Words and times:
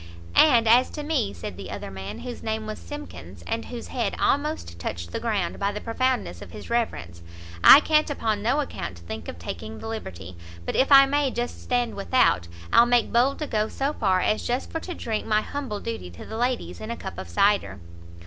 "And 0.33 0.67
as 0.67 0.89
to 0.97 1.03
me," 1.03 1.31
said 1.31 1.57
the 1.57 1.69
other 1.69 1.91
man, 1.91 2.21
whose 2.21 2.41
name 2.41 2.65
was 2.65 2.79
Simkins, 2.79 3.43
and 3.45 3.65
whose 3.65 3.89
head 3.89 4.15
almost 4.19 4.79
touched 4.79 5.11
the 5.11 5.19
ground 5.19 5.59
by 5.59 5.71
the 5.71 5.79
profoundness 5.79 6.41
of 6.41 6.49
his 6.49 6.71
reverence, 6.71 7.21
"I 7.63 7.81
can't 7.81 8.09
upon 8.09 8.41
no 8.41 8.61
account 8.61 8.97
think 8.97 9.27
of 9.27 9.37
taking 9.37 9.77
the 9.77 9.87
liberty; 9.87 10.35
but 10.65 10.75
if 10.75 10.91
I 10.91 11.05
may 11.05 11.29
just 11.29 11.61
stand 11.61 11.93
without, 11.93 12.47
I'll 12.73 12.87
make 12.87 13.13
bold 13.13 13.37
to 13.37 13.45
go 13.45 13.67
so 13.67 13.93
far 13.93 14.21
as 14.21 14.41
just 14.43 14.71
for 14.71 14.79
to 14.79 14.95
drink 14.95 15.27
my 15.27 15.41
humble 15.41 15.79
duty 15.79 16.09
to 16.09 16.25
the 16.25 16.35
ladies 16.35 16.81
in 16.81 16.89
a 16.89 16.97
cup 16.97 17.19
of 17.19 17.29
cyder." 17.29 17.79